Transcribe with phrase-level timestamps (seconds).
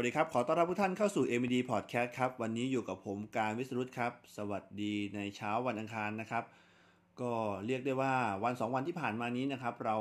[0.00, 6.44] วัสดีครับ ขอต้อนรับทุกท่านเข้าสู่ MD Podcast ครับ วันนี้อยู่กับผมการวิสรุตครับ สวัสดีในเช้าวันอังคารนะครับ
[7.20, 7.32] ก็
[7.66, 9.98] เรียกได้ว่าวัน 2 วันที่ผ่านมานี้นะครับ เรา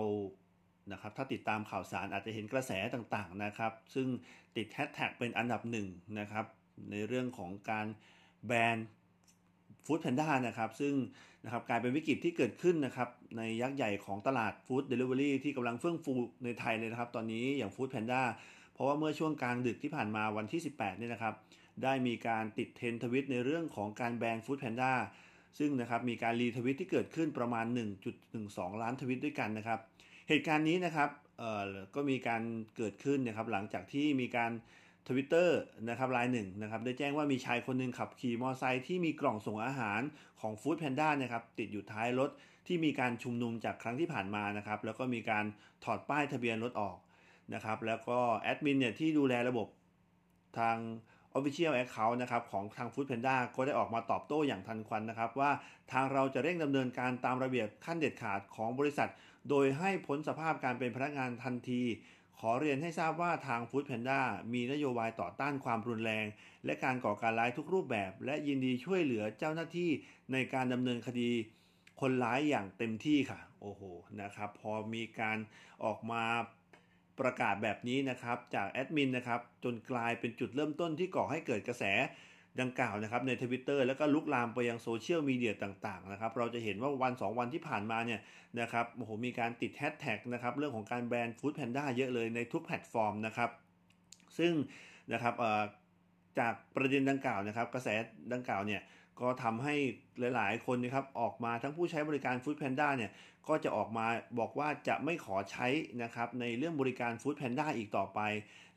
[0.91, 4.07] นะครับถ้าติดตามข่าวสารอาจจะเห็นกระแสต่างๆนะครับ ซึ่ง
[4.55, 5.88] ติดแฮชแท็กเป็นอันดับหนึ่ง
[6.20, 6.45] นะครับ
[6.91, 7.88] ในเรื่องของการ
[8.47, 8.77] แบน
[9.86, 10.93] ฟู้ดแพนด้านะครับ ซึ่ง
[11.45, 16.13] นะครับกลายเป็นวิกฤตที่เกิดขึ้นนะครับ ในยักษ์ใหญ่ของตลาดฟู้ดเดลิเวอรี่ที่กำลังเฟื่องฟู
[16.44, 18.23] ในไทยเลยนะครับ ตอนนี้อย่าง Food Panda เพ
[18.79, 21.33] ราะว่าเมื่อช่วงกลางดึกที่ผ่านมาวันที่ 18เนี่ยนะครับ
[21.83, 24.94] ได้มีการติดเทรนด์ทวิตในเรื่องของการแบน Food Panda
[25.59, 27.65] ซึ่งนะครับมีการรีทวิตที่เกิดขึ้นประมาณ
[28.23, 29.79] 1.12 ล้านทวิตด้วยกันนะครับ
[30.29, 31.65] เหตุการณ์นี้นะครับเอ่อ
[31.95, 32.43] ก็มีการ
[32.77, 34.52] เกิดขึ้นนะครับหลังจากที่มีการ
[35.07, 40.02] ทวิตเตอร์นะครับรายหนึ่งนะครับได้แจ้งว่ามีชายคนหนึ่งขับขี่มอเตอร์ไซค์ที่มีกล่องส่งอาหาร
[40.41, 42.30] ของ Food Panda นะครับติดอยู่ท้ายรถ
[42.67, 45.45] ที่มีการชุมนุมจากครั้งที่ผ่านมานะครับแล้วก็มีการ
[45.83, 46.97] ถอดป้ายทะเบียนรถออก
[47.53, 49.67] นะครับ แล้วก็แอดมินเนี่ยที่ดูแลระบบ
[50.59, 50.78] ทาง
[51.38, 55.52] Official Account นะครับของทาง Food Panda ก็ได้ออกมาตอบโต้อย่างทันควันนะครับ ว่า
[55.92, 59.09] ทางเราจะเร่งดำเนินการตามระเบียบขั้นเด็ดขาดของบริษัท
[59.50, 61.83] โดยให้พ้นสภาพการเป็นพนักงานทันที
[62.39, 64.20] ขอเรียนให้ทราบว่าทาง Food Panda
[64.53, 66.25] มีนโยบายต่อต้านความรุนแรง
[66.66, 69.89] และการก่อการร้ายทุกรูปแบบ และยินดีช่วยเหลือเจ้าหน้าที่
[70.31, 71.30] ในการดำเนินคดี
[72.02, 73.81] คนร้ายอย่างเต็มที่ค่ะ โอ้โห
[74.22, 75.38] นะครับ พอมีการ
[75.83, 76.23] ออกมา
[77.22, 81.84] ประกาศแบบนี้นะครับจากแอดมินนะครับจนกลายเป็นจุดเริ่มต้นที่ก่อให้เกิดกระแส
[82.61, 88.20] ดังกล่าวนะครับในทวิตเตอร์แล้วก็ลุกลามไปยังโซเชียลมีเดียต่างๆนะครับเราจะเห็นว่าวัน 2 วันที่ผ่านมาเนี่ย
[88.61, 93.50] นะครับโอ้โหมีการติดแฮชแท็กนะครับเรื่องของการแบน Food Panda เยอะเลยในทุกแพลตฟอร์มนะครับ
[94.38, 94.54] ซึ่ง
[95.14, 95.33] นะครับ
[96.39, 97.88] จากประเด็นดังกล่าวนะครับกระแส
[98.33, 98.81] ดังกล่าวเนี่ย
[99.22, 99.75] ก็ทำให้
[100.36, 103.12] หลายๆ คนนะครับออกมาทั้งผู้ใช้บริการ Food Panda เนี่ย
[103.48, 104.06] ก็จะออกมา
[104.39, 105.67] บอกว่าจะไม่ขอใช้
[106.03, 108.20] นะครับในเรื่องบริการ Food Panda อีกต่อไป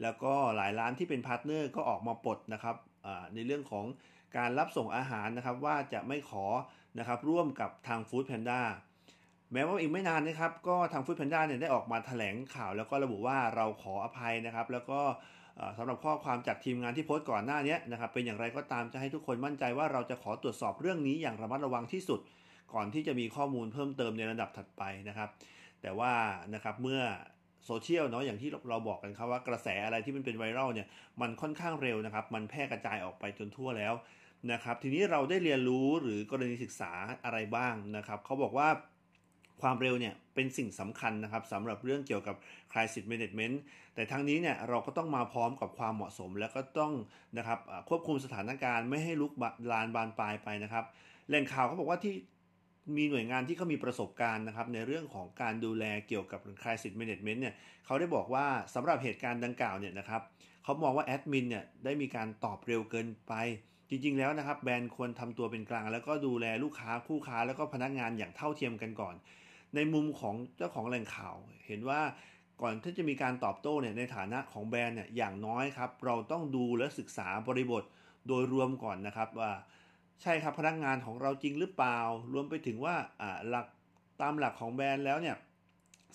[0.03, 2.77] แล้วก็หลายร้านที่เป็นพาร์ทเนอร์ก็ออกมาปลดนะครับ
[3.34, 3.87] ในเรื่องของ
[4.37, 6.45] การรับส่งอาหารนะครับว่าจะไม่ขอ
[6.99, 8.61] นะครับร่วมกับทาง Food Panda
[9.53, 15.00] แม้ว่าอีกไม่นานนะครับก็ทาง Food Panda เนี่ยได้ออกมาแถลงข่าว แล้วก็ระบุว่าเราขออภัยนะครับ แล้วก็
[15.77, 22.21] สำหรับข้อความจากทีมงานที่โพสต์ก่อนหน้านี้นะครับเป็นอย่างไรก็ตามจะให้ทุกคนมั่นใจว่าเราจะขอตรวจสอบเรื่องนี้อย่างระมัดระวังที่สุด
[22.75, 25.29] ก่อนที่จะมีข้อมูลเพิ่มเติมในระดับถัดไปนะครับ
[25.83, 26.13] แต่ว่า
[26.55, 27.03] นะครับเมื่อ
[27.67, 30.89] โซเชียลเนาะอย่างที่เราบอกกันครับว่ากระแสอะไรที่มันเป็นไวรัลเนี่ย
[31.21, 33.95] มันค่อนข้างเร็วนะครับ มันแพร่กระจายออกไปจนทั่วแล้ว
[34.53, 36.93] นะครับ ทีนี้เราได้เรียนรู้หรือกรณีศึกษา
[37.25, 38.69] อะไรบ้างนะครับเขาบอกว่า
[39.63, 42.37] ความเร็วเนี่ยเป็นสิ่งสำคัญนะครับสำหรับเรื่องเกี่ยวกับ
[42.73, 43.55] crisis management
[43.95, 46.93] แต่ทั้งนี้เนี่ยเราก็ต้องมาพร้อมกับความเหมาะสม แล้วก็ต้อง
[47.39, 47.59] นะครับ
[47.89, 49.33] ควบคุมสถานการณ์ไม่ให้ลุก
[49.73, 50.85] ลานบานปลายไปนะครับ
[51.29, 52.15] แหล่งข่าวเขาบอกว่าที่
[52.97, 57.55] มีหน่วยงานที่เขามีประสบการณ์นะครับในเรื่องของการดูแลเกี่ยวกับ crisis management เนี่ย
[57.87, 60.23] เขาได้บอกว่าสำหรับเหตุการณ์ดังกล่าวเนี่ยนะครับ
[60.65, 63.34] เขามองว่าแอดมินเนี่ยได้มีการตอบเร็วเกินไป
[63.91, 69.15] จริงๆ แล้วนะครับแบรนด์ควรทำตัวเป็นกลาง แล้วก็ดูแลลูกค้าคู่ค้า แล้วก็พนักงานอย่างเท่าเทียมกันก่อน
[69.75, 71.34] ในมุมของเจ้าของแหล่งข่าว
[71.66, 72.00] เห็นว่า
[72.62, 77.83] ก่อนที่จะมีการตอบโต้เนี่ยในฐานะของแบรนด์เนี่ยอย่างน้อยครับ เราต้องดูและศึกษาบริบท
[78.28, 79.53] โดยรวมก่อนนะครับว่า
[80.22, 81.99] ใช่ครับพนักงานของเราจริงหรือเปล่า
[82.33, 82.94] รวมไปถึงว่า
[83.49, 83.66] หลัก
[84.21, 85.37] ตามหลักของแบรนด์แล้วเนี่ย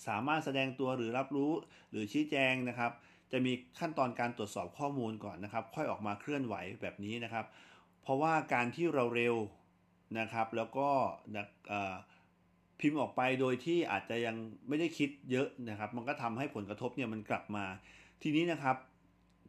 [0.06, 1.52] สามารถแสดงตัวหรือรับรู้
[1.90, 2.92] หรือชี้แจงนะครับ
[3.32, 7.44] จะมีขั้นตอนการตรวจสอบข้อมูลก่อนนะครับ ค่อยออกมาเคลื่อนไหวแบบนี้นะครับ
[8.02, 9.36] เพราะว่าการที่เราเร็ว
[10.18, 10.88] นะครับ แล้วก็
[12.80, 14.36] พิมพ์ออกไปโดยที่อาจจะยัง
[14.68, 17.64] ไม่ได้คิดเยอะนะครับ มันก็ทำให้ผลกระทบเนี่ยมันกลับมา
[18.22, 18.76] ทีนี้นะครับ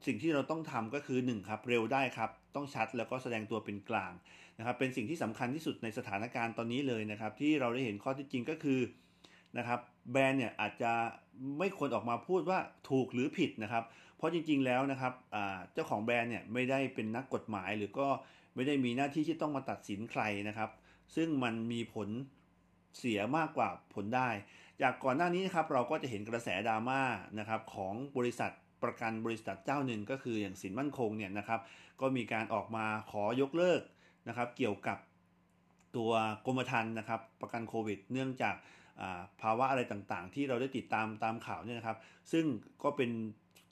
[0.05, 4.11] สิ่งที่เราต้องทำก็คือ1ครับเร็วได้ครับ ต้องชัดแล้วก็แสดงตัวเป็นกลาง
[4.57, 8.79] นะครับ เป็นสิ่งที่สำคัญที่สุดในสถานการณ์ตอนนี้เลยนะครับ ที่เราได้เห็นข้อที่จริงก็คือ
[9.57, 9.79] นะครับ
[10.11, 10.91] แบรนด์เนี่ยอาจจะ
[11.59, 12.59] ไม่ควรออกมาพูดว่า
[12.89, 13.83] ถูกหรือผิดนะครับ
[14.17, 15.13] เพราะจริงๆแล้วนะครับ
[15.73, 18.07] เจ้าของแบรนด์เนี่ยไม่ได้เป็นนักกฎหมาย หรือก็
[18.55, 20.69] ไม่ได้มีหน้าที่ที่ต้องมาตัดสินใครนะครับ
[21.15, 22.09] ซึ่งมันมีผล
[22.97, 24.29] เสียมากกว่าผลได้
[24.81, 27.01] จากก่อนหน้านี้นะครับเราก็จะเห็นกระแสดราม่า
[27.39, 28.51] นะครับของบริษัท
[28.83, 31.59] ประกันบริษัทเจ้าหนึ่งก็คืออย่างสินมั่นคงเนี่ยนะครับ
[32.01, 33.81] ก็มีการออกมาขอยกเลิก
[34.27, 34.97] นะครับเกี่ยวกับ
[35.95, 36.11] ตัว
[36.45, 38.55] กรมธรรม์นะครับประกันโควิด เนื่องจาก
[39.41, 41.97] ภาวะอะไรต่างๆ ที่เราได้ติดตามตามข่าวเนี่ยนะครับ
[42.31, 42.45] ซึ่ง
[42.83, 43.11] ก็เป็น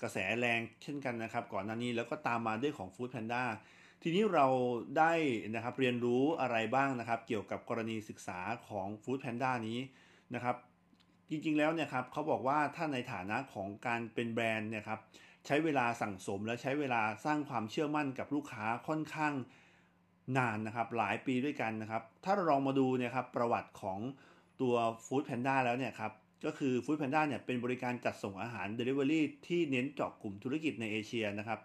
[0.02, 3.44] กระแสแรงเช่นกันนะครับ ก่อนหน้านี้แล้วก็ตามมาด้วยของ Food Panda
[4.02, 4.46] ทีนี้เรา
[4.98, 5.14] ได้
[5.56, 9.80] นะครับเรียนรู้อะไรบ้างนะครับ เกี่ยวกับกรณีศึกษาของ Food Panda นี้
[10.36, 10.56] นะครับ
[11.30, 15.00] จริงๆแล้วเนี่ยครับเขาบอกว่าถ้าในฐานะของการเป็นแบรนด์เนี่ยครับ
[15.46, 19.34] ใช้เวลาสั่งสมและใช้เวลาสร้างความเชื่อมั่นกับลูกค้าค่อนข้าง
[20.38, 24.00] นานนะครับหลายปีด้วยกันนะครับ ถ้าเราลองมาดูเนี่ยครับประวัติของ
[24.62, 26.12] ตัว Food Panda แล้วเนี่ยครับ
[26.46, 31.60] ก็คือ Food Panda เนี่ยเป็นบริการจัดส่งอาหาร Delivery ที่เน้นเจาะกลุ่มธุรกิจในเอเชียนะครับ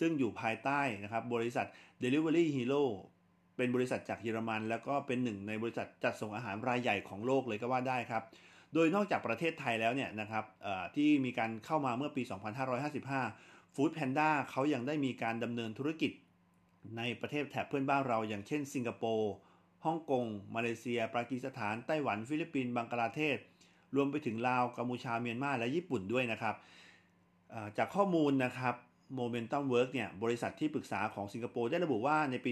[0.00, 1.66] ซึ่งอยู่ภายใต้นะครับบริษัท
[2.02, 2.84] Delivery Hero
[3.56, 8.22] เป็นบริษัทจากเยอรมัน แล้วก็เป็นหนึ่งในบริษัทจัดส่งอาหารรายใหญ่ของโลกเลยก็ว่าได้ครับ
[8.74, 10.44] โดยนอกจากประเทศไทยแล้วเนี่ยนะครับ
[10.96, 12.22] ที่มีการเข้ามาเมื่อปี
[12.98, 16.12] 2555 Food Panda เขายังได้มีการดำเนินธุรกิจ
[16.96, 19.32] ในประเทศแถบเพื่อนบ้านเราอย่างเช่น สิงคโปร์
[19.84, 23.38] ฮ่องกง มาเลเซีย ปากีสถาน ไต้หวัน ฟิลิปปินส์ บังกลาเทศ
[23.94, 26.54] รวมไปถึงลาว กัมพูชา เมียนมา และญี่ปุ่นด้วยนะครับ
[27.78, 28.74] จากข้อมูลนะครับ
[29.18, 32.50] Momentum Work เนี่ยบริษัทที่ปรึกษาของสิงคโปร์ได้ระบุว่าในปี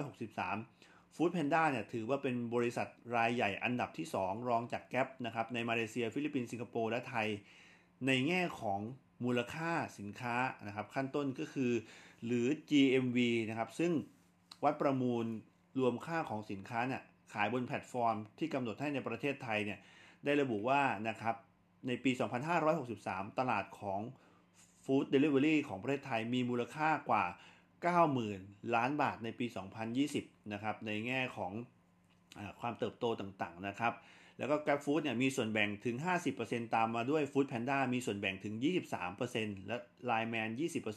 [0.00, 7.28] 2563 Food Panda เนี่ยถือว่าเป็นบริษัทรายใหญ่อันดับที่ 2 รองจากแก p นะครับในมาเลเซีย ฟิลิปปินส์สิงคโปร์และไทย
[8.06, 8.80] ในแง่ของ
[9.24, 10.36] มูลค่าสินค้า
[10.66, 11.72] นะครับขั้นต้นก็คือ
[12.26, 13.18] หรือ GMV
[13.48, 13.92] นะครับซึ่ง
[14.64, 15.26] วัดประมูล
[15.78, 19.78] รวมค่าของสินค้าเนี่ยขายบนแพลตฟอร์มที่กำหนดให้ในประเทศไทยเนี่ย
[20.24, 21.34] ได้ระบุว่านะครับ
[21.86, 22.10] ในปี
[22.74, 24.00] 2563 ตลาดของ
[24.84, 27.24] food delivery ของประเทศไทยมีมูลค่ากว่า
[27.94, 29.46] 90,000 ล้านบาทในปี
[29.98, 33.92] 2020 นะครับ ในแง่ของความเติบโตต่างๆนะครับ
[34.38, 35.96] แล้วก็ Grab Food เนี่ยมีส่วนแบ่งถึง
[36.36, 38.54] 50%ตามมาด้วย Food Panda มีส่วนแบ่งถึง
[39.10, 39.76] 23%และ
[40.10, 40.48] Line Man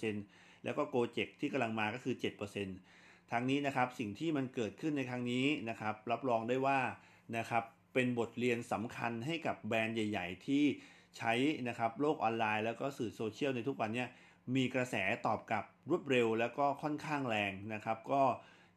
[0.03, 2.15] 20%แล้วก็ Gojek ที่กำลังมาก็คือ
[2.73, 6.79] 7%ทั้งนี้นะครับสิ่งที่มันเกิดขึ้นในครั้งนี้นะครับรับรองได้ว่า
[7.37, 7.63] นะครับ
[7.93, 10.63] เป็นบทเรียนสำคัญให้กับแบรนด์ใหญ่ ๆ ที่
[11.17, 11.33] ใช้
[11.69, 14.05] นะครับโลกออนไลน์แล้วก็สื่อโซเชียลในทุกวันนี้
[14.55, 14.95] มีกระแส
[15.25, 18.23] ตอบกลับรวดเร็วแล้วก็ค่อนข้างแรงนะครับ ก็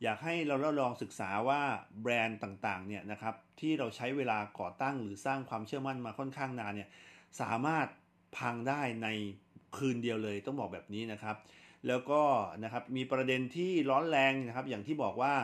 [0.02, 1.60] อยากให้เราลองศึกษาว่า
[2.02, 6.88] แบรนด์ต่างๆเนี่ยนะครับที่เราใช้เวลาก่อตั้งหรือสร้างความเชื่อมั่นมาค่อนข้างนานเนี่ย
[7.40, 7.86] สามารถ
[8.36, 9.08] พังได้ใน
[9.76, 11.36] คืนเดียวเลยต้องบอกแบบนี้นะครับ
[11.88, 12.22] แล้วก็
[12.64, 15.34] นะครับมีประเด็นที่ร้อนแรงนะครับอย่างที่บอกว่า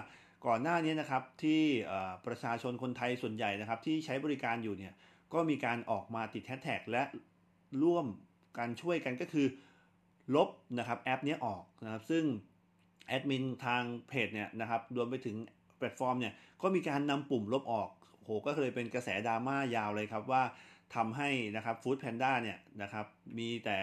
[0.47, 1.63] ก่อนหน้านี้นะครับที่
[2.27, 4.93] ประชาชนคนไทยส่วนใหญ่นะครับที่ใช้บริการอยู่เนี่ย
[5.35, 7.03] ก็มีการออกมาติดแฮชแท็กและ
[7.83, 8.07] ร่วม
[8.59, 9.47] การช่วยกันก็คือ
[10.35, 10.49] ลบ
[10.79, 12.25] นะครับแอปนี้ออกนะครับซึ่ง
[13.09, 15.37] แอดมินทางเพจเนี่ยนะครับรวมไปถึง
[15.77, 17.89] แพลตฟอร์มเนี่ยก็มีการนำปุ่มลบออก
[18.25, 20.43] โหก็เลยเป็นกระแสดราม่ายาวเลยครับว่า
[20.95, 23.07] ทำให้นะครับ Food Panda เนี่ยนะครับ
[23.39, 23.79] มีแต่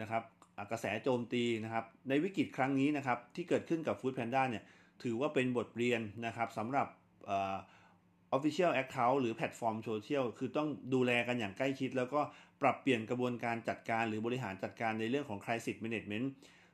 [0.00, 0.22] นะครับ
[0.70, 4.64] กระแสโจมตีนะครับในวิกฤตครั้งนี้นะครับที่เกิดขึ้นกับ Food Panda เนี่ย
[5.02, 6.86] ถือว่าเป็นบทเรียนนะครับสำหรับ
[8.36, 12.20] Official Account หรือแพลตฟอร์มโซเชียลคือต้องดูแลกันอย่างใกล้ชิด แล้วก็
[12.62, 16.26] ปรับเปลี่ยนกระบวนการจัดการหรือบริหารจัดการในเรื่องของ Crisis Management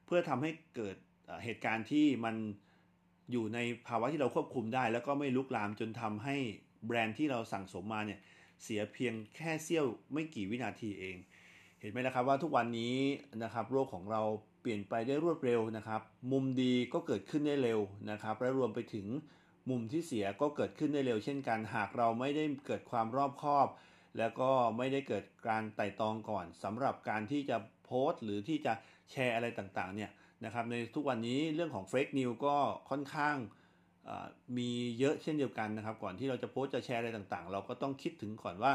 [0.07, 0.97] เพื่อทำให้เกิด
[1.45, 2.37] เหตุการณ์ที่มัน
[3.33, 6.37] อยู่ในภาวะที่เราควบคุมได้ แล้วก็ไม่ลุกลามจนทำให้
[6.87, 8.21] แบรนด์ที่เราสั่งสมมาเนี่ย
[8.63, 11.17] เสียเพียงแค่เสี้ยวไม่กี่วินาทีเอง
[11.81, 12.97] เห็นไหมนะครับว่าทุกวันนี้
[13.43, 14.23] นะครับโลกของเรา
[14.61, 16.01] เปลี่ยนไปได้รวดเร็วนะครับ
[16.33, 17.81] มุมดีก็เกิดขึ้นได้เร็ว
[18.11, 19.07] นะครับและรวมไปถึง
[19.71, 23.69] มุมที่เสียก็เกิดขึ้นได้เร็วเช่นกัน หากเราไม่ได้เกิดความรอบคอบ
[24.19, 28.73] แล้วก็ไม่ได้เกิดการไต่ตองก่อนสำหรับการที่จะโพสต์ หรือที่จะ
[29.11, 30.11] แชร์อะไรต่างๆเนี่ย
[30.45, 32.57] นะครับในทุกวันนี้เรื่องของ fake news ก็
[32.91, 33.37] ค่อนข้าง
[34.59, 38.73] มีเยอะเช่นเดียวกันนะครับ ก่อนที่เราจะโพสต์จะแชร์อะไรต่างๆ เราก็ต้องคิดถึงก่อนว่า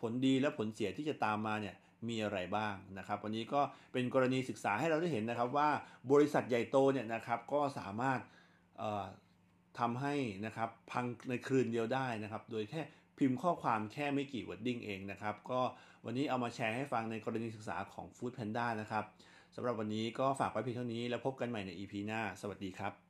[0.00, 1.74] ผลดีและผลเสียที่จะตามมาเนี่ย
[2.08, 3.60] มีอะไรบ้างนะครับ วันนี้ก็
[3.92, 5.68] เป็นกรณีศึกษาให้เราได้เห็นนะครับว่า
[6.12, 8.18] บริษัทใหญ่โตเนี่ยนะครับก็สามารถ
[9.78, 10.14] ทำให้
[10.46, 12.82] นะครับพังในคืนเดียวได้นะครับ โดยแค่
[13.18, 15.60] พิมพ์ข้อความแค่ไม่กี่ wording เองนะครับ ก็
[16.04, 19.04] วันนี้เอามาแชร์ให้ฟังในกรณีศึกษาของ Food Panda นะครับ
[19.54, 23.09] สำหรับวันนี้ก็ฝากไว้เพียงเท่านี้แล้วพบกันใหม่ใน EP หน้า สวัสดีครับ